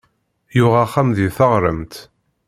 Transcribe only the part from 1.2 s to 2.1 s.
taɣremt.